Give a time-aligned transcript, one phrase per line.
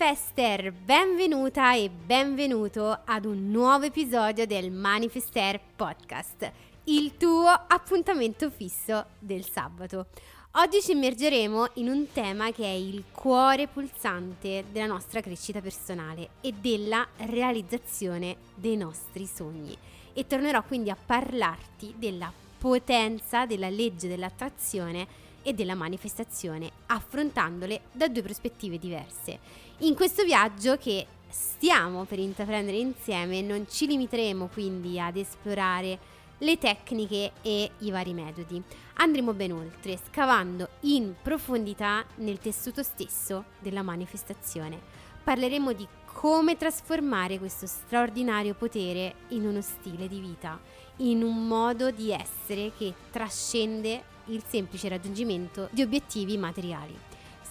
[0.00, 6.50] Manifester, benvenuta e benvenuto ad un nuovo episodio del Manifester Podcast,
[6.84, 10.06] il tuo appuntamento fisso del sabato.
[10.52, 16.30] Oggi ci immergeremo in un tema che è il cuore pulsante della nostra crescita personale
[16.40, 19.76] e della realizzazione dei nostri sogni.
[20.14, 28.08] E tornerò quindi a parlarti della potenza della legge dell'attrazione e della manifestazione, affrontandole da
[28.08, 29.68] due prospettive diverse.
[29.82, 35.98] In questo viaggio che stiamo per intraprendere insieme non ci limiteremo quindi ad esplorare
[36.36, 38.62] le tecniche e i vari metodi.
[38.96, 44.78] Andremo ben oltre, scavando in profondità nel tessuto stesso della manifestazione.
[45.24, 50.60] Parleremo di come trasformare questo straordinario potere in uno stile di vita,
[50.96, 57.08] in un modo di essere che trascende il semplice raggiungimento di obiettivi materiali.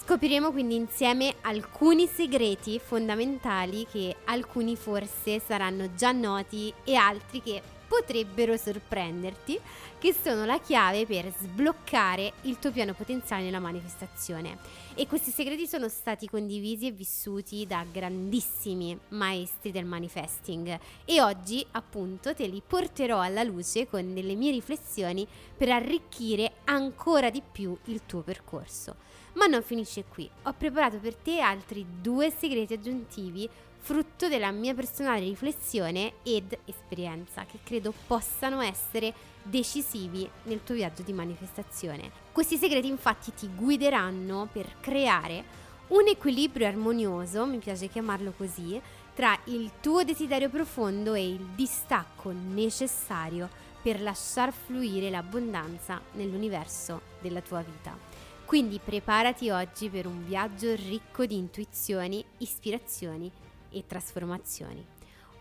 [0.10, 7.62] Scopriremo quindi insieme alcuni segreti fondamentali che alcuni forse saranno già noti e altri che
[7.88, 9.60] potrebbero sorprenderti,
[10.00, 14.58] che sono la chiave per sbloccare il tuo piano potenziale nella manifestazione.
[14.96, 21.64] E questi segreti sono stati condivisi e vissuti da grandissimi maestri del manifesting e oggi
[21.74, 27.78] appunto te li porterò alla luce con delle mie riflessioni per arricchire ancora di più
[27.86, 29.09] il tuo percorso.
[29.40, 34.74] Ma non finisce qui, ho preparato per te altri due segreti aggiuntivi frutto della mia
[34.74, 42.12] personale riflessione ed esperienza che credo possano essere decisivi nel tuo viaggio di manifestazione.
[42.34, 48.80] Questi segreti infatti ti guideranno per creare un equilibrio armonioso, mi piace chiamarlo così,
[49.16, 53.50] tra il tuo desiderio profondo e il distacco necessario
[53.82, 58.09] per lasciar fluire l'abbondanza nell'universo della tua vita.
[58.50, 63.32] Quindi preparati oggi per un viaggio ricco di intuizioni, ispirazioni
[63.70, 64.84] e trasformazioni.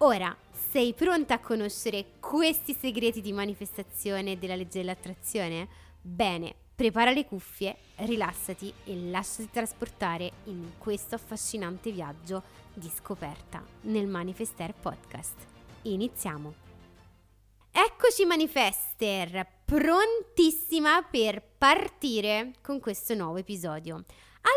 [0.01, 5.69] Ora, sei pronta a conoscere questi segreti di manifestazione della legge dell'attrazione?
[6.03, 12.43] Bene, prepara le cuffie, rilassati e lasciati trasportare in questo affascinante viaggio
[12.75, 15.47] di scoperta nel Manifester Podcast.
[15.85, 16.68] Iniziamo!
[17.71, 24.05] Eccoci Manifester, prontissima per partire con questo nuovo episodio.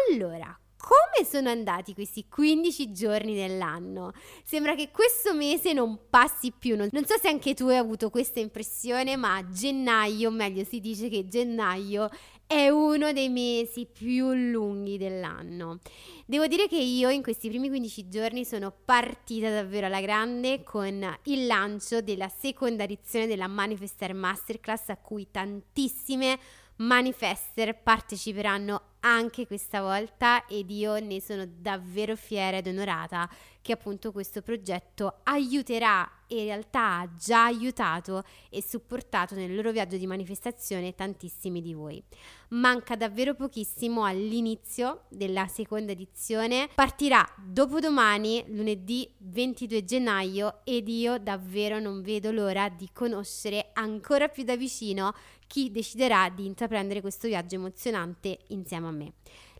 [0.10, 4.14] Allora, come sono andati questi 15 giorni dell'anno?
[4.44, 6.76] Sembra che questo mese non passi più.
[6.76, 11.08] Non, non, so se anche tu hai avuto questa impressione, ma gennaio, meglio si dice
[11.08, 12.10] che gennaio
[12.52, 15.80] è uno dei mesi più lunghi dell'anno.
[16.26, 21.18] Devo dire che io in questi primi 15 giorni sono partita davvero alla grande con
[21.24, 26.38] il lancio della seconda edizione della Manifester Masterclass a cui tantissime
[26.82, 33.30] manifester parteciperanno anche questa volta ed io ne sono davvero fiera ed onorata
[33.62, 39.72] che appunto questo progetto aiuterà e in realtà ha già aiutato e supportato nel loro
[39.72, 42.02] viaggio di manifestazione tantissimi di voi.
[42.50, 51.80] Manca davvero pochissimo all'inizio della seconda edizione, partirà dopodomani, lunedì 22 gennaio ed io davvero
[51.80, 55.14] non vedo l'ora di conoscere ancora più da vicino
[55.48, 59.14] chi deciderà di intraprendere questo viaggio emozionante insieme a me.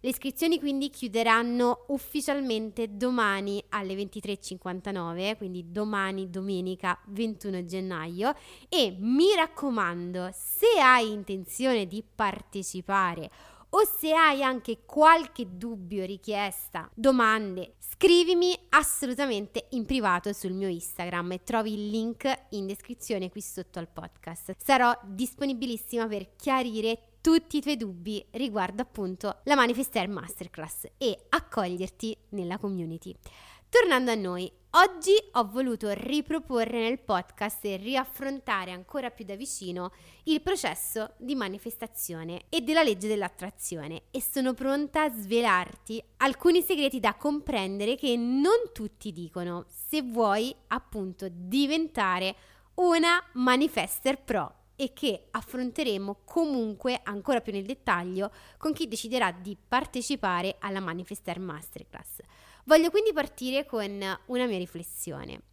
[0.04, 8.34] Le iscrizioni quindi chiuderanno ufficialmente domani alle 23.59, quindi domani domenica 21 gennaio
[8.68, 13.30] e mi raccomando, se hai intenzione di partecipare
[13.70, 21.34] o se hai anche qualche dubbio, richiesta, domande, scrivimi assolutamente in privato sul mio Instagram
[21.34, 24.56] e trovi il link in descrizione qui sotto al podcast.
[24.58, 32.18] Sarò disponibilissima per chiarire tutti i tuoi dubbi riguardo appunto la Manifester Masterclass e accoglierti
[32.30, 33.16] nella community.
[33.70, 39.94] Tornando a noi, oggi ho voluto riproporre nel podcast e riaffrontare ancora più da vicino
[40.24, 47.00] il processo di manifestazione e della legge dell'attrazione e sono pronta a svelarti alcuni segreti
[47.00, 52.36] da comprendere che non tutti dicono se vuoi appunto diventare
[52.74, 59.56] una manifester pro e che affronteremo comunque ancora più nel dettaglio con chi deciderà di
[59.56, 62.22] partecipare alla Manifester Masterclass.
[62.64, 63.92] Voglio quindi partire con
[64.26, 65.44] una mia riflessione.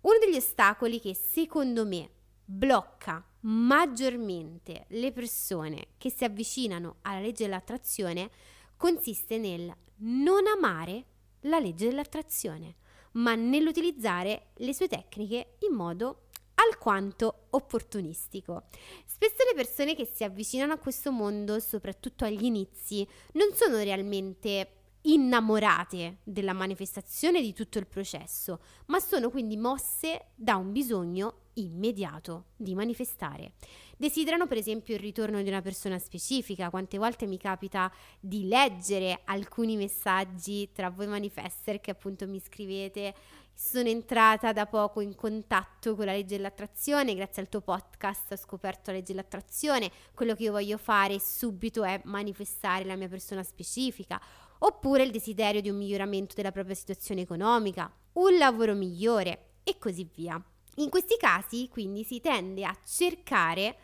[0.00, 2.10] Uno degli ostacoli che secondo me
[2.44, 8.28] blocca maggiormente le persone che si avvicinano alla legge dell'attrazione
[8.76, 11.04] consiste nel non amare
[11.42, 12.74] la legge dell'attrazione,
[13.12, 16.23] ma nell'utilizzare le sue tecniche in modo
[16.54, 18.64] alquanto opportunistico.
[19.04, 24.68] Spesso le persone che si avvicinano a questo mondo, soprattutto agli inizi, non sono realmente
[25.06, 32.46] innamorate della manifestazione di tutto il processo, ma sono quindi mosse da un bisogno immediato
[32.56, 33.52] di manifestare.
[33.96, 39.20] Desiderano per esempio il ritorno di una persona specifica, quante volte mi capita di leggere
[39.24, 43.14] alcuni messaggi tra voi manifester che appunto mi scrivete
[43.54, 48.36] sono entrata da poco in contatto con la legge dell'attrazione, grazie al tuo podcast ho
[48.36, 53.44] scoperto la legge dell'attrazione, quello che io voglio fare subito è manifestare la mia persona
[53.44, 54.20] specifica,
[54.58, 60.08] oppure il desiderio di un miglioramento della propria situazione economica, un lavoro migliore e così
[60.14, 60.42] via.
[60.76, 63.76] In questi casi quindi si tende a cercare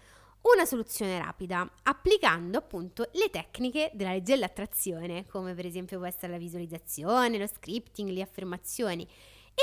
[0.43, 6.33] una soluzione rapida, applicando appunto le tecniche della legge dell'attrazione, come per esempio può essere
[6.33, 9.07] la visualizzazione, lo scripting, le affermazioni.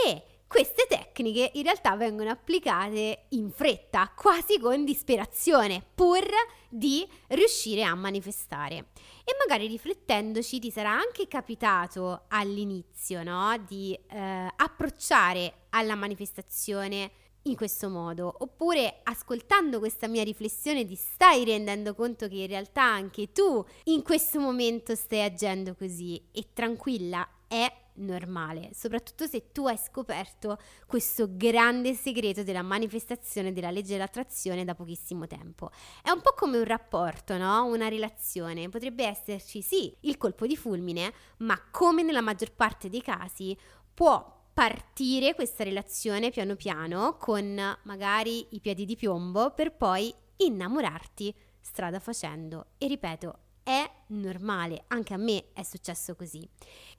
[0.06, 6.26] E queste tecniche in realtà vengono applicate in fretta, quasi con disperazione, pur
[6.70, 8.76] di riuscire a manifestare.
[9.24, 13.62] E magari riflettendoci ti sarà anche capitato all'inizio no?
[13.68, 17.12] di eh, approcciare alla manifestazione
[17.44, 22.84] in questo modo, oppure ascoltando questa mia riflessione ti stai rendendo conto che in realtà
[22.84, 29.68] anche tu in questo momento stai agendo così e tranquilla è normale, soprattutto se tu
[29.68, 35.70] hai scoperto questo grande segreto della manifestazione della legge dell'attrazione da pochissimo tempo.
[36.02, 37.66] È un po' come un rapporto, no?
[37.66, 38.70] Una relazione.
[38.70, 43.58] Potrebbe esserci sì il colpo di fulmine, ma come nella maggior parte dei casi
[43.94, 51.34] può partire questa relazione piano piano con magari i piedi di piombo per poi innamorarti
[51.60, 52.70] strada facendo.
[52.78, 56.48] E ripeto, è normale, anche a me è successo così.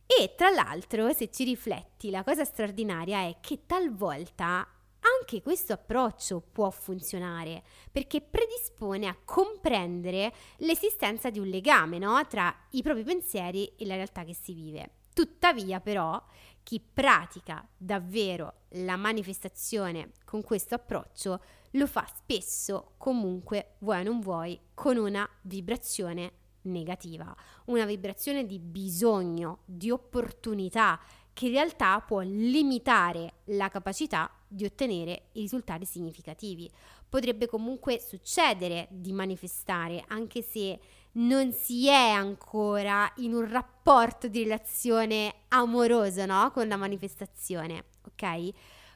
[0.07, 4.67] E tra l'altro, se ci rifletti, la cosa straordinaria è che talvolta
[5.01, 12.21] anche questo approccio può funzionare perché predispone a comprendere l'esistenza di un legame no?
[12.27, 14.91] tra i propri pensieri e la realtà che si vive.
[15.13, 16.23] Tuttavia, però,
[16.63, 21.41] chi pratica davvero la manifestazione con questo approccio
[21.73, 26.33] lo fa spesso, comunque, vuoi o non vuoi, con una vibrazione
[26.63, 27.35] negativa,
[27.67, 31.01] una vibrazione di bisogno, di opportunità,
[31.33, 36.69] che in realtà può limitare la capacità di ottenere risultati significativi.
[37.09, 40.79] Potrebbe comunque succedere di manifestare, anche se
[41.13, 46.51] non si è ancora in un rapporto di relazione amoroso, no?
[46.53, 48.51] Con la manifestazione, ok?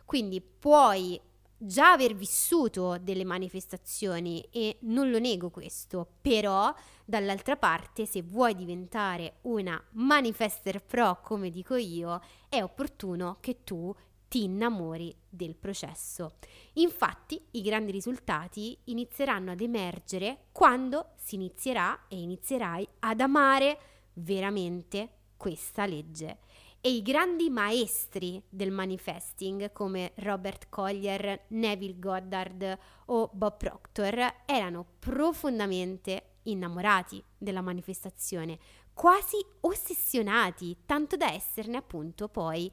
[0.04, 1.20] Quindi puoi
[1.64, 6.74] già aver vissuto delle manifestazioni e non lo nego questo, però
[7.04, 13.94] dall'altra parte se vuoi diventare una manifester pro come dico io, è opportuno che tu
[14.26, 16.36] ti innamori del processo.
[16.74, 23.78] Infatti i grandi risultati inizieranno ad emergere quando si inizierà e inizierai ad amare
[24.14, 26.38] veramente questa legge.
[26.84, 34.84] E i grandi maestri del manifesting come Robert Collier, Neville Goddard o Bob Proctor erano
[34.98, 38.58] profondamente innamorati della manifestazione,
[38.92, 42.68] quasi ossessionati, tanto da esserne appunto poi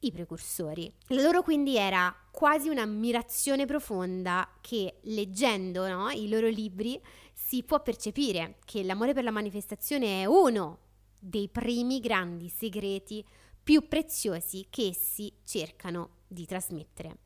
[0.00, 0.94] i precursori.
[1.08, 7.82] La loro quindi era quasi un'ammirazione profonda che leggendo no, i loro libri si può
[7.82, 10.78] percepire che l'amore per la manifestazione è uno
[11.18, 13.24] dei primi grandi segreti
[13.68, 17.18] più preziosi che essi cercano di trasmettere.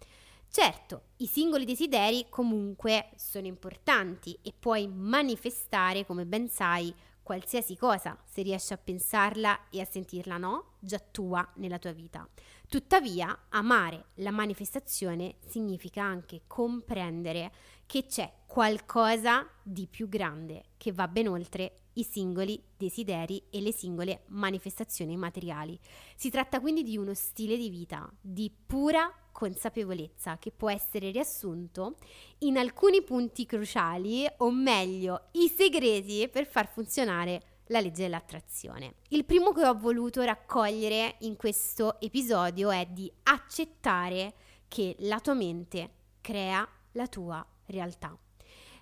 [0.51, 8.21] Certo, i singoli desideri comunque sono importanti e puoi manifestare, come ben sai, qualsiasi cosa
[8.25, 12.29] se riesci a pensarla e a sentirla no, già tua nella tua vita.
[12.69, 17.53] Tuttavia, amare la manifestazione significa anche comprendere
[17.93, 23.71] che c'è qualcosa di più grande che va ben oltre i singoli desideri e le
[23.71, 25.79] singole manifestazioni materiali.
[26.17, 31.97] Si tratta quindi di uno stile di vita di pura consapevolezza che può essere riassunto
[32.39, 38.95] in alcuni punti cruciali, o meglio, i segreti per far funzionare la legge dell'attrazione.
[39.09, 44.33] Il primo che ho voluto raccogliere in questo episodio è di accettare
[44.67, 45.91] che la tua mente
[46.23, 48.17] crea la tua realtà.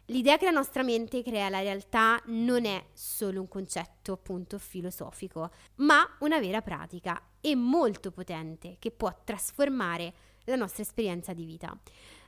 [0.07, 5.51] L'idea che la nostra mente crea la realtà non è solo un concetto appunto filosofico,
[5.77, 10.13] ma una vera pratica e molto potente che può trasformare
[10.45, 11.79] la nostra esperienza di vita.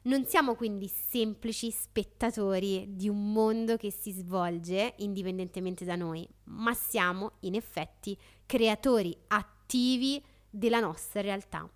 [0.03, 6.75] Non siamo quindi semplici spettatori di un mondo che si svolge indipendentemente da noi, ma
[6.75, 8.17] siamo in effetti
[8.47, 11.69] creatori attivi della nostra realtà.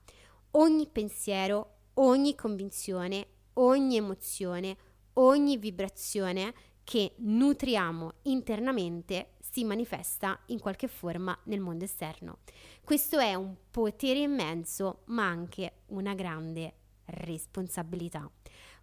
[0.52, 3.26] Ogni pensiero, ogni convinzione,
[3.58, 4.76] ogni emozione,
[5.14, 12.38] ogni vibrazione che nutriamo internamente si manifesta in qualche forma nel mondo esterno.
[12.84, 16.74] Questo è un potere immenso, ma anche una grande
[17.06, 18.30] responsabilità.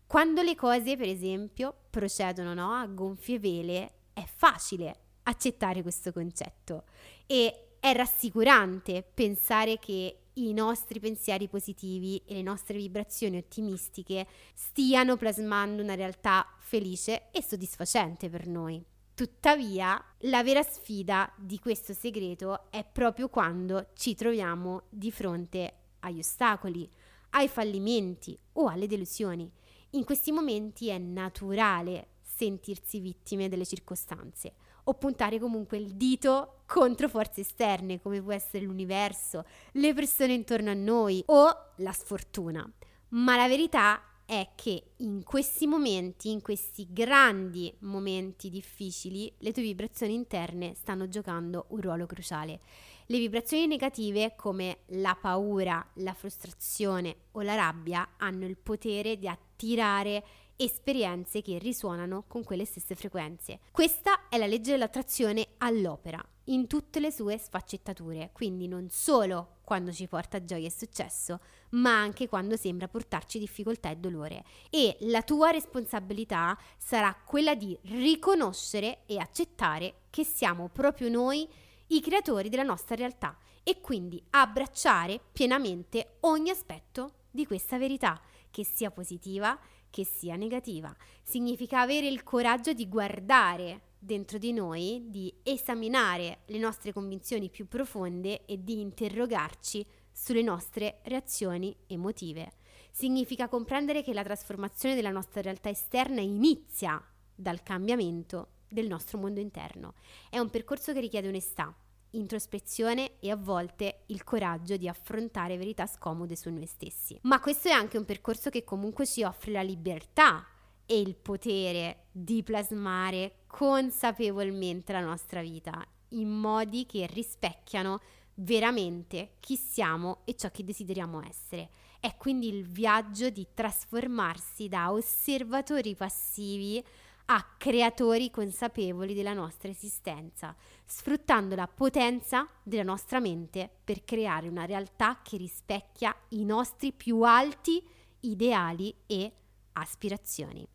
[0.06, 6.84] Quando le cose, per esempio, procedono no, a gonfie vele, è facile accettare questo concetto
[7.26, 15.18] e è rassicurante pensare che i nostri pensieri positivi e le nostre vibrazioni ottimistiche stiano
[15.18, 18.84] plasmando una realtà felice e soddisfacente per noi.
[19.14, 26.20] Tuttavia, la vera sfida di questo segreto è proprio quando ci troviamo di fronte agli
[26.20, 26.90] ostacoli,
[27.32, 29.50] ai fallimenti o alle delusioni.
[29.92, 34.54] In questi momenti è naturale sentirsi vittime delle circostanze
[34.86, 40.72] o puntare comunque il dito contro forze esterne come può essere l'universo, le persone intorno
[40.72, 42.70] a noi o la sfortuna.
[43.10, 49.64] Ma la verità è che in questi momenti, in questi grandi momenti difficili, le tue
[49.64, 52.60] vibrazioni interne stanno giocando un ruolo cruciale.
[53.08, 59.28] Le vibrazioni negative come la paura, la frustrazione o la rabbia hanno il potere di
[59.28, 60.24] attirare
[60.56, 63.60] esperienze che risuonano con quelle stesse frequenze.
[63.72, 69.92] Questa è la legge dell'attrazione all'opera, in tutte le sue sfaccettature, quindi non solo quando
[69.92, 71.40] ci porta gioia e successo,
[71.72, 74.44] ma anche quando sembra portarci difficoltà e dolore.
[74.70, 81.48] E la tua responsabilità sarà quella di riconoscere e accettare che siamo proprio noi
[81.88, 88.66] i creatori della nostra realtà e quindi abbracciare pienamente ogni aspetto di questa verità, che
[88.66, 89.58] sia positiva,
[89.94, 90.92] che sia negativa.
[91.22, 97.68] Significa avere il coraggio di guardare dentro di noi, di esaminare le nostre convinzioni più
[97.68, 102.54] profonde e di interrogarci sulle nostre reazioni emotive.
[102.90, 107.00] Significa comprendere che la trasformazione della nostra realtà esterna inizia
[107.36, 109.94] dal cambiamento del nostro mondo interno.
[110.28, 111.72] È un percorso che richiede onestà,
[112.14, 117.20] introspezione e a volte il coraggio di affrontare verità scomode su noi stessi.
[117.24, 120.46] Ma questo è anche un percorso che comunque ci offre la libertà
[120.86, 128.02] e il potere di plasmare consapevolmente la nostra vita in modi che rispecchiano
[128.36, 131.70] veramente chi siamo e ciò che desideriamo essere.
[132.00, 136.84] È quindi il viaggio di trasformarsi da osservatori passivi
[137.26, 140.56] a creatori consapevoli della nostra esistenza,
[140.86, 147.22] sfruttando la potenza della nostra mente per creare una realtà che rispecchia i nostri più
[147.22, 147.84] alti
[148.22, 149.32] ideali e
[149.74, 150.68] aspirazioni.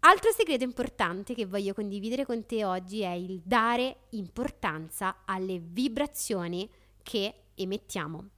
[0.00, 6.70] Altro segreto importante che voglio condividere con te oggi è il dare importanza alle vibrazioni
[7.02, 8.28] che emettiamo.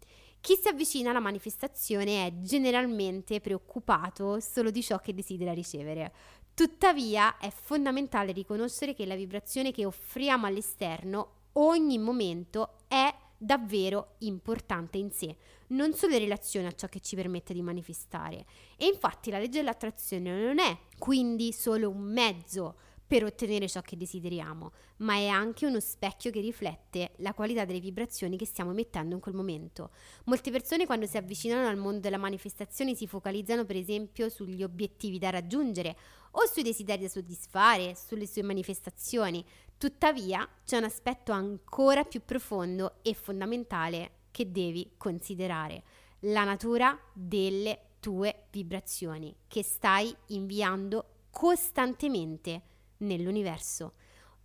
[0.41, 6.13] Chi si avvicina alla manifestazione è generalmente preoccupato solo di ciò che desidera ricevere.
[6.57, 14.97] Tuttavia è fondamentale riconoscere che la vibrazione che offriamo all'esterno ogni momento è davvero importante
[14.97, 15.37] in sé,
[15.69, 18.47] non solo in relazione a ciò che ci permette di manifestare.
[18.79, 23.97] E infatti la legge dell'attrazione non è quindi solo un mezzo per ottenere ciò che
[23.97, 29.15] desideriamo, ma è anche uno specchio che riflette la qualità delle vibrazioni che stiamo emettendo
[29.15, 29.91] in quel momento.
[30.25, 35.19] Molte persone quando si avvicinano al mondo della manifestazione si focalizzano per esempio sugli obiettivi
[35.19, 35.97] da raggiungere
[36.39, 39.45] o sui desideri da soddisfare, sulle sue manifestazioni.
[39.79, 45.83] Tuttavia c'è un aspetto ancora più profondo e fondamentale che devi considerare,
[46.21, 52.63] la natura delle tue vibrazioni che stai inviando costantemente
[52.99, 53.95] nell'universo.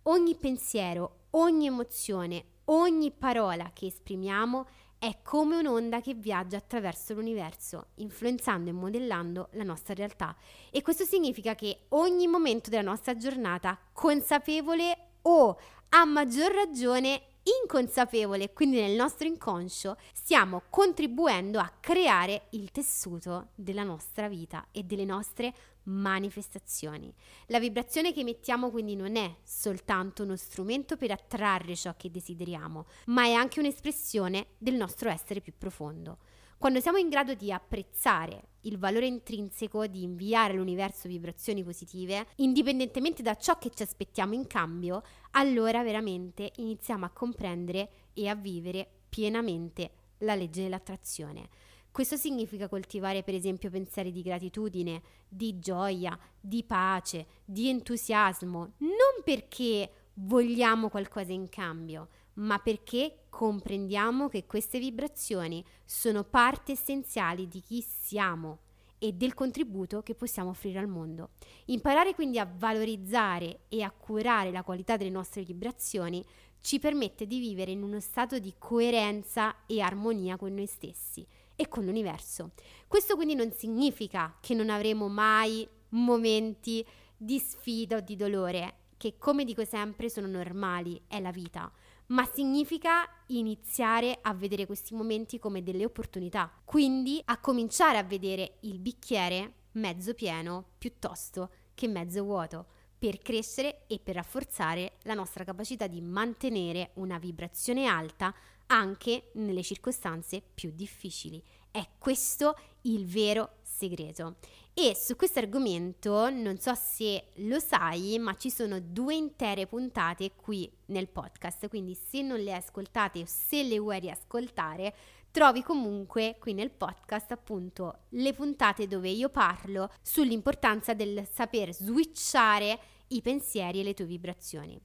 [0.04, 4.66] Ogni pensiero, ogni emozione, ogni parola che esprimiamo
[5.02, 10.32] è come un'onda che viaggia attraverso l'universo, influenzando e modellando la nostra realtà.
[10.70, 18.52] E questo significa che ogni momento della nostra giornata, consapevole o a maggior ragione inconsapevole,
[18.52, 25.04] quindi nel nostro inconscio, stiamo contribuendo a creare il tessuto della nostra vita e delle
[25.04, 25.52] nostre
[25.84, 27.12] manifestazioni.
[27.46, 32.86] La vibrazione che emettiamo quindi non è soltanto uno strumento per attrarre ciò che desideriamo,
[33.06, 36.18] ma è anche un'espressione del nostro essere più profondo.
[36.62, 43.20] Quando siamo in grado di apprezzare il valore intrinseco di inviare all'universo vibrazioni positive, indipendentemente
[43.20, 48.88] da ciò che ci aspettiamo in cambio, allora veramente iniziamo a comprendere e a vivere
[49.08, 51.48] pienamente la legge dell'attrazione.
[51.92, 59.22] Questo significa coltivare per esempio pensieri di gratitudine, di gioia, di pace, di entusiasmo, non
[59.22, 67.60] perché vogliamo qualcosa in cambio, ma perché comprendiamo che queste vibrazioni sono parte essenziali di
[67.60, 68.60] chi siamo
[68.96, 71.32] e del contributo che possiamo offrire al mondo.
[71.66, 76.24] Imparare quindi a valorizzare e a curare la qualità delle nostre vibrazioni
[76.62, 81.68] ci permette di vivere in uno stato di coerenza e armonia con noi stessi e
[81.68, 82.52] con l'universo.
[82.86, 86.84] Questo quindi non significa che non avremo mai momenti
[87.16, 91.70] di sfida o di dolore, che come dico sempre sono normali, è la vita,
[92.06, 98.58] ma significa iniziare a vedere questi momenti come delle opportunità, quindi a cominciare a vedere
[98.60, 102.66] il bicchiere mezzo pieno piuttosto che mezzo vuoto
[102.98, 108.32] per crescere e per rafforzare la nostra capacità di mantenere una vibrazione alta
[108.66, 111.42] anche nelle circostanze più difficili.
[111.70, 114.36] È questo il vero segreto.
[114.74, 120.32] E su questo argomento, non so se lo sai, ma ci sono due intere puntate
[120.34, 124.94] qui nel podcast, quindi se non le ascoltate o se le vuoi riascoltare,
[125.30, 132.78] trovi comunque qui nel podcast appunto le puntate dove io parlo sull'importanza del saper switchare
[133.08, 134.80] i pensieri e le tue vibrazioni.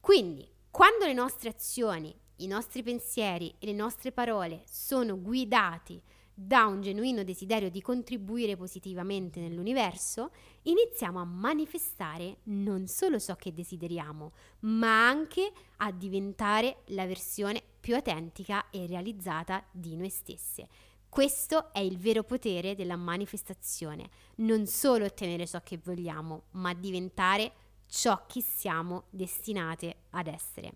[0.00, 6.00] Quindi, quando le nostre azioni, i nostri pensieri e le nostre parole sono guidati
[6.38, 10.32] da un genuino desiderio di contribuire positivamente nell'universo,
[10.64, 17.94] iniziamo a manifestare non solo ciò che desideriamo, ma anche a diventare la versione più
[17.94, 20.68] autentica e realizzata di noi stesse.
[21.08, 27.50] Questo è il vero potere della manifestazione, non solo ottenere ciò che vogliamo, ma diventare
[27.86, 30.74] ciò che siamo destinate ad essere.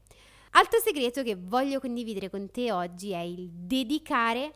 [0.61, 4.53] Altro segreto che voglio condividere con te oggi è il dedicare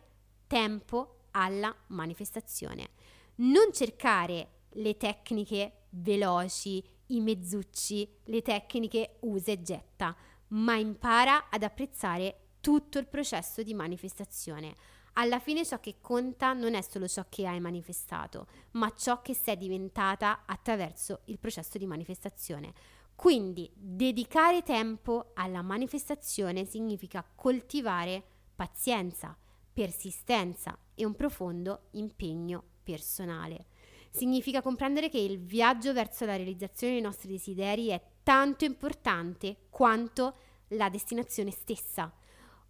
[0.46, 2.90] tempo alla manifestazione.
[3.36, 10.14] Non cercare le tecniche veloci, i mezzucci, le tecniche usa e getta,
[10.48, 14.74] ma impara ad apprezzare tutto il processo di manifestazione.
[15.14, 19.32] Alla fine ciò che conta non è solo ciò che hai manifestato, ma ciò che
[19.32, 22.74] sei diventata attraverso il processo di manifestazione.
[23.14, 28.22] Quindi dedicare tempo alla manifestazione significa coltivare
[28.54, 29.36] pazienza,
[29.72, 33.66] persistenza e un profondo impegno personale.
[34.10, 40.34] Significa comprendere che il viaggio verso la realizzazione dei nostri desideri è tanto importante quanto
[40.68, 42.12] la destinazione stessa.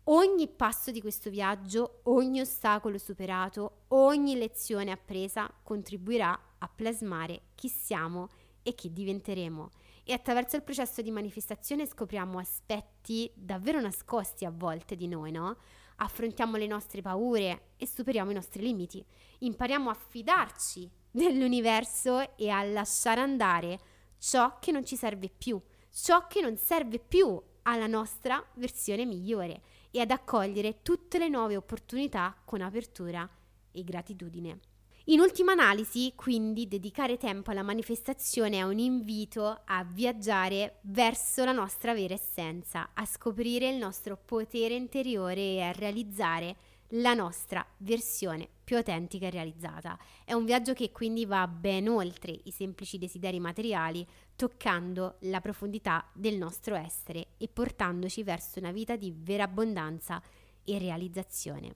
[0.05, 7.69] Ogni passo di questo viaggio, ogni ostacolo superato, ogni lezione appresa contribuirà a plasmare chi
[7.69, 8.29] siamo
[8.63, 9.71] e chi diventeremo.
[10.05, 15.57] E attraverso il processo di manifestazione scopriamo aspetti davvero nascosti a volte di noi, no?
[15.97, 19.05] affrontiamo le nostre paure e superiamo i nostri limiti.
[19.41, 23.79] Impariamo a fidarci dell'universo e a lasciare andare
[24.19, 29.63] ciò che non ci serve più, ciò che non serve più alla nostra versione migliore
[29.91, 33.29] e ad accogliere tutte le nuove opportunità con apertura
[33.71, 34.74] e gratitudine.
[35.09, 41.53] In ultima analisi, quindi, dedicare tempo alla manifestazione è un invito a viaggiare verso la
[41.53, 46.57] nostra vera essenza, a scoprire il nostro potere interiore e a realizzare
[46.97, 49.99] la nostra versione più autentica e realizzata.
[50.25, 56.09] È un viaggio che quindi va ben oltre i semplici desideri materiali, toccando la profondità
[56.15, 60.23] del nostro essere e portandoci verso una vita di vera abbondanza
[60.65, 61.75] e realizzazione.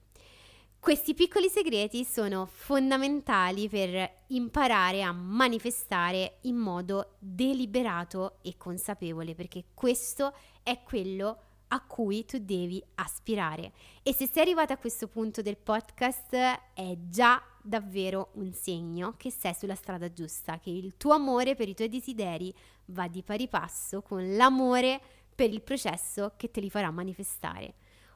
[0.79, 9.65] Questi piccoli segreti sono fondamentali per imparare a manifestare in modo deliberato e consapevole, perché
[9.73, 11.37] questo è quello
[11.67, 13.73] a cui tu devi aspirare.
[14.03, 16.33] E se sei arrivata a questo punto del podcast
[16.73, 21.67] è già davvero un segno che sei sulla strada giusta, che il tuo amore per
[21.67, 25.01] i tuoi desideri va di pari passo con l'amore
[25.35, 27.73] per il processo che te li farà manifestare.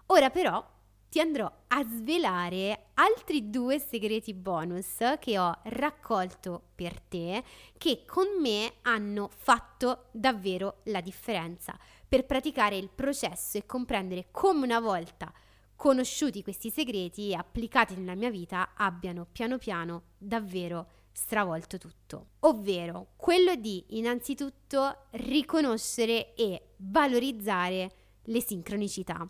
[0.07, 0.65] Ora però
[1.13, 7.43] ti andrò a svelare altri due segreti bonus che ho raccolto per te
[7.77, 14.65] che con me hanno fatto davvero la differenza per praticare il processo e comprendere come
[14.65, 15.31] una volta
[15.75, 22.29] conosciuti questi segreti e applicati nella mia vita abbiano piano piano davvero stravolto tutto.
[22.39, 27.91] Ovvero quello di innanzitutto riconoscere e valorizzare
[28.23, 29.29] le sincronicità.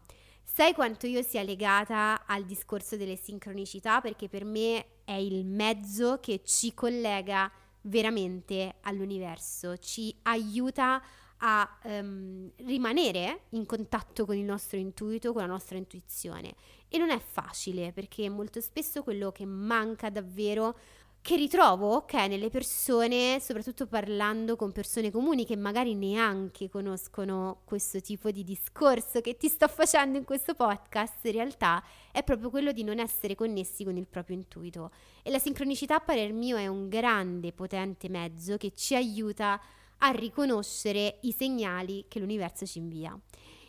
[0.55, 6.19] Sai quanto io sia legata al discorso delle sincronicità perché per me è il mezzo
[6.19, 11.01] che ci collega veramente all'universo, ci aiuta
[11.37, 16.53] a um, rimanere in contatto con il nostro intuito, con la nostra intuizione.
[16.87, 20.77] E non è facile perché molto spesso quello che manca davvero
[21.23, 28.01] che ritrovo, ok, nelle persone, soprattutto parlando con persone comuni che magari neanche conoscono questo
[28.01, 31.81] tipo di discorso che ti sto facendo in questo podcast, in realtà
[32.11, 34.91] è proprio quello di non essere connessi con il proprio intuito.
[35.23, 39.61] E la sincronicità, a parer mio, è un grande, potente mezzo che ci aiuta
[39.99, 43.17] a riconoscere i segnali che l'universo ci invia.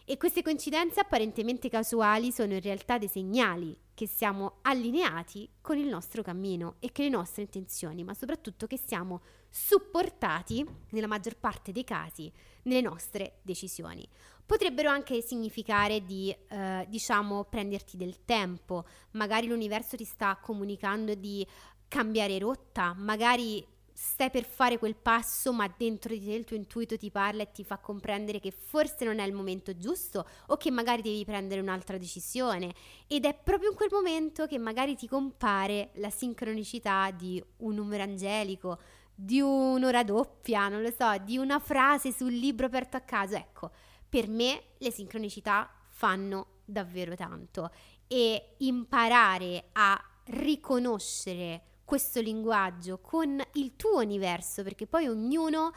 [0.05, 5.87] E queste coincidenze apparentemente casuali sono in realtà dei segnali che siamo allineati con il
[5.87, 11.73] nostro cammino e che le nostre intenzioni, ma soprattutto che siamo supportati, nella maggior parte
[11.73, 12.31] dei casi,
[12.65, 14.07] nelle nostre decisioni.
[14.45, 21.47] Potrebbero anche significare di, eh, diciamo, prenderti del tempo, magari l'universo ti sta comunicando di
[21.89, 23.65] cambiare rotta, magari
[23.97, 27.53] stai per fare quel passo, ma dentro di te il tuo intuito ti parla e
[27.53, 31.61] ti fa comprendere che forse non è il momento giusto o che magari devi prendere
[31.61, 32.75] un'altra decisione.
[33.07, 38.03] Ed è proprio in quel momento che magari ti compare la sincronicità di un numero
[38.03, 38.79] angelico,
[39.15, 43.37] di un'ora doppia, non lo so, di una frase sul libro aperto a caso.
[43.37, 43.71] Ecco,
[44.09, 47.71] per me le sincronicità fanno davvero tanto
[48.09, 55.73] e imparare a riconoscere questo linguaggio con il tuo universo, perché poi ognuno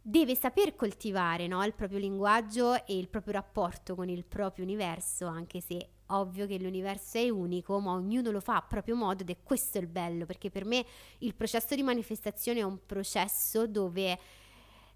[0.00, 1.62] deve saper coltivare no?
[1.64, 6.58] il proprio linguaggio e il proprio rapporto con il proprio universo, anche se ovvio che
[6.58, 10.24] l'universo è unico, ma ognuno lo fa a proprio modo ed è questo il bello,
[10.24, 10.84] perché per me
[11.18, 14.18] il processo di manifestazione è un processo dove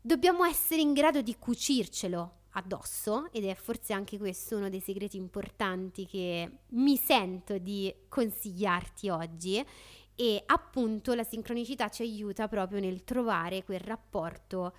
[0.00, 5.16] dobbiamo essere in grado di cucircelo addosso ed è forse anche questo uno dei segreti
[5.16, 9.64] importanti che mi sento di consigliarti oggi
[10.14, 14.74] e appunto la sincronicità ci aiuta proprio nel trovare quel rapporto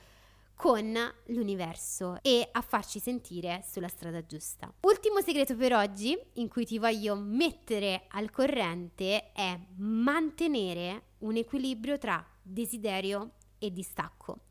[0.55, 0.93] con
[1.25, 4.71] l'universo e a farci sentire sulla strada giusta.
[4.81, 11.97] Ultimo segreto per oggi in cui ti voglio mettere al corrente è mantenere un equilibrio
[11.97, 14.41] tra desiderio e distacco.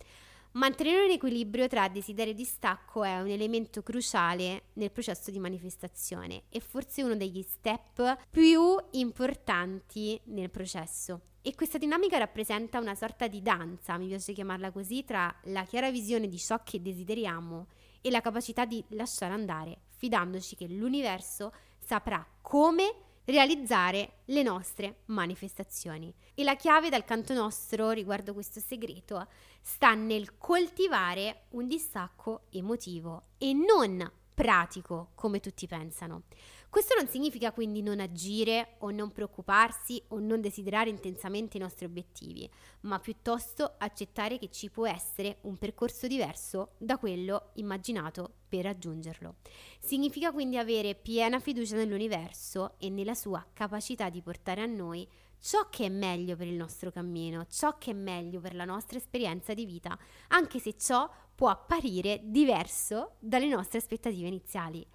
[0.55, 6.43] Mantenere un equilibrio tra desiderio e distacco è un elemento cruciale nel processo di manifestazione
[6.51, 11.21] e forse uno degli step più importanti nel processo.
[11.41, 15.91] E questa dinamica rappresenta una sorta di danza, mi piace chiamarla così, tra la chiara
[15.91, 17.69] visione di ciò che desideriamo
[18.03, 26.12] e la capacità di lasciare andare, fidandoci che l'universo saprà come realizzare le nostre manifestazioni.
[26.35, 29.27] E la chiave dal canto nostro riguardo questo segreto
[29.62, 36.25] sta nel coltivare un distacco emotivo e non pratico come tutti pensano.
[36.68, 41.85] Questo non significa quindi non agire o non preoccuparsi o non desiderare intensamente i nostri
[41.85, 48.64] obiettivi, ma piuttosto accettare che ci può essere un percorso diverso da quello immaginato per
[48.64, 49.37] raggiungerlo.
[49.81, 55.07] Significa quindi avere piena fiducia nell'universo e nella sua capacità di portare a noi
[55.42, 58.96] ciò che è meglio per il nostro cammino, ciò che è meglio per la nostra
[58.96, 64.87] esperienza di vita, anche se ciò può apparire diverso dalle nostre aspettative iniziali.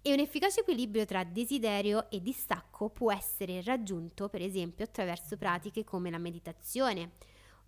[0.00, 5.82] E un efficace equilibrio tra desiderio e distacco può essere raggiunto, per esempio, attraverso pratiche
[5.82, 7.14] come la meditazione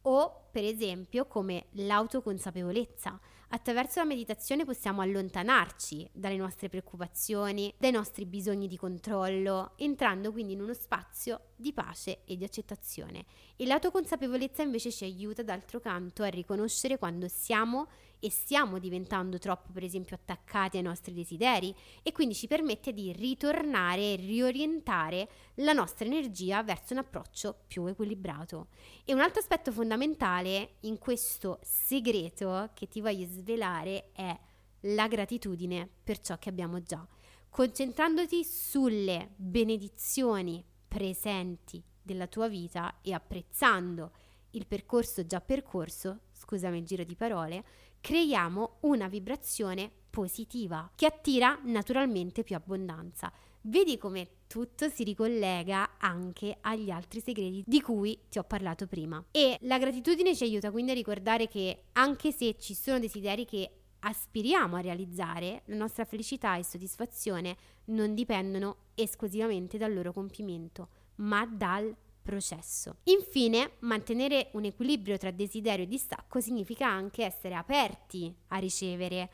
[0.03, 3.19] o, per esempio, come l'autoconsapevolezza.
[3.49, 10.53] Attraverso la meditazione possiamo allontanarci dalle nostre preoccupazioni, dai nostri bisogni di controllo, entrando quindi
[10.53, 13.25] in uno spazio di pace e di accettazione.
[13.57, 17.89] E l'autoconsapevolezza invece ci aiuta d'altro canto a riconoscere quando siamo
[18.21, 23.13] e stiamo diventando troppo per esempio attaccati ai nostri desideri e quindi ci permette di
[23.13, 28.69] ritornare e riorientare la nostra energia verso un approccio più equilibrato.
[29.05, 34.37] E un altro aspetto fondamentale in questo segreto che ti voglio svelare è
[34.83, 37.05] la gratitudine per ciò che abbiamo già,
[37.51, 44.11] concentrandoti sulle benedizioni presenti della tua vita e apprezzando
[44.53, 47.65] il percorso già percorso, scusami il giro di parole,
[48.01, 53.31] creiamo una vibrazione positiva che attira naturalmente più abbondanza.
[53.63, 59.23] Vedi come tutto si ricollega anche agli altri segreti di cui ti ho parlato prima.
[59.31, 63.78] E la gratitudine ci aiuta quindi a ricordare che anche se ci sono desideri che
[64.01, 67.57] aspiriamo a realizzare, la nostra felicità e soddisfazione
[67.87, 72.97] non dipendono esclusivamente dal loro compimento, ma dal processo.
[73.05, 79.31] Infine, mantenere un equilibrio tra desiderio e distacco significa anche essere aperti a ricevere.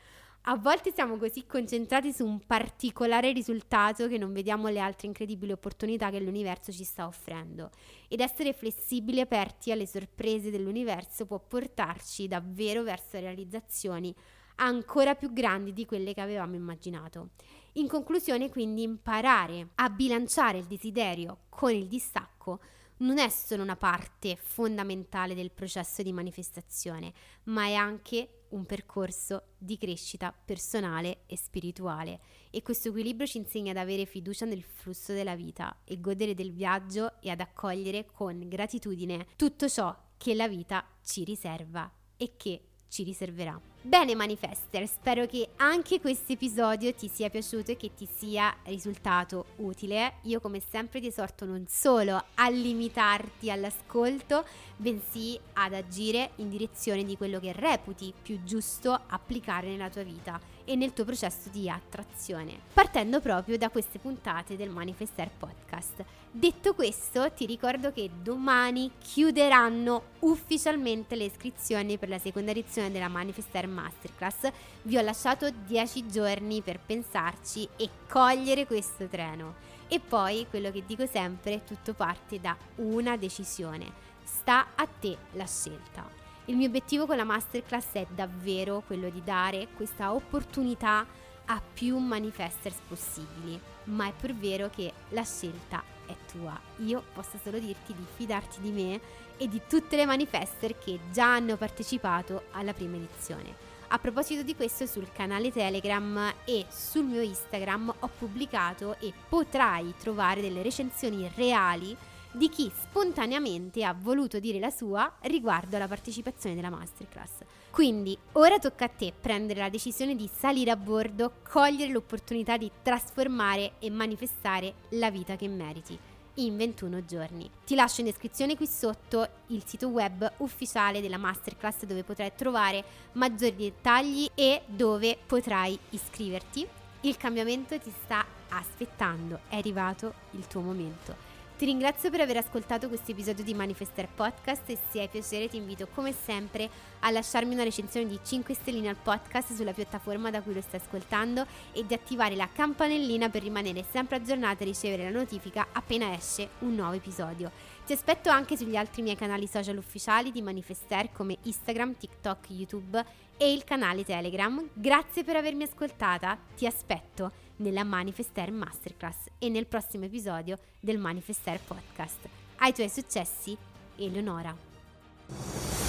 [0.47, 5.51] A volte siamo così concentrati su un particolare risultato che non vediamo le altre incredibili
[5.51, 7.71] opportunità che l'universo ci sta offrendo.
[8.07, 14.15] Ed essere flessibili e aperti alle sorprese dell'universo può portarci davvero verso realizzazioni
[14.55, 17.29] ancora più grandi di quelle che avevamo immaginato.
[17.73, 22.59] In conclusione, quindi, imparare a bilanciare il desiderio con il distacco
[22.97, 27.13] non è solo una parte fondamentale del processo di manifestazione,
[27.45, 33.71] ma è anche un percorso di crescita personale e spirituale e questo equilibrio ci insegna
[33.71, 38.47] ad avere fiducia nel flusso della vita e godere del viaggio e ad accogliere con
[38.47, 43.59] gratitudine tutto ciò che la vita ci riserva e che ci riserverà.
[43.81, 49.45] Bene Manifester, spero che anche questo episodio ti sia piaciuto e che ti sia risultato
[49.57, 50.15] utile.
[50.23, 54.45] Io come sempre ti esorto non solo a limitarti all'ascolto,
[54.75, 60.54] bensì ad agire in direzione di quello che reputi più giusto applicare nella tua vita
[60.65, 66.03] e nel tuo processo di attrazione, partendo proprio da queste puntate del Manifester Podcast.
[66.31, 73.07] Detto questo, ti ricordo che domani chiuderanno ufficialmente le iscrizioni per la seconda edizione della
[73.07, 74.51] Manifester Masterclass.
[74.81, 79.53] Vi ho lasciato 10 giorni per pensarci e cogliere questo treno.
[79.87, 83.89] E poi, quello che dico sempre, tutto parte da una decisione.
[84.23, 86.24] Sta a te la scelta.
[86.47, 91.03] Il mio obiettivo con la masterclass è davvero quello di dare questa opportunità
[91.45, 96.59] a più manifesters possibili, ma è pur vero che la scelta è tua.
[96.77, 98.99] Io posso solo dirti di fidarti di me
[99.37, 103.55] e di tutte le manifester che già hanno partecipato alla prima edizione.
[103.87, 109.95] A proposito di questo, sul canale Telegram e sul mio Instagram ho pubblicato e potrai
[109.97, 111.97] trovare delle recensioni reali
[112.35, 117.31] di chi spontaneamente ha voluto dire la sua riguardo alla partecipazione della masterclass.
[117.71, 122.69] Quindi ora tocca a te prendere la decisione di salire a bordo, cogliere l'opportunità di
[122.81, 125.97] trasformare e manifestare la vita che meriti
[126.35, 127.49] in 21 giorni.
[127.65, 132.83] Ti lascio in descrizione qui sotto il sito web ufficiale della masterclass dove potrai trovare
[133.13, 136.67] maggiori dettagli e dove potrai iscriverti.
[137.01, 141.34] Il cambiamento ti sta aspettando, è arrivato il tuo momento.
[141.57, 145.55] Ti ringrazio per aver ascoltato questo episodio di Manifester Podcast e se hai piacere ti
[145.55, 150.41] invito come sempre a lasciarmi una recensione di 5 stelline al podcast sulla piattaforma da
[150.41, 155.03] cui lo stai ascoltando e di attivare la campanellina per rimanere sempre aggiornata e ricevere
[155.03, 157.49] la notifica appena esce un nuovo episodio.
[157.85, 163.05] Ti aspetto anche sugli altri miei canali social ufficiali di Manifester come Instagram, TikTok, YouTube
[163.37, 164.67] e il canale Telegram.
[164.73, 171.59] Grazie per avermi ascoltata, ti aspetto nella Manifester Masterclass e nel prossimo episodio del Manifester
[171.59, 172.27] Podcast.
[172.57, 173.55] Ai tuoi successi,
[173.97, 175.84] Eleonora.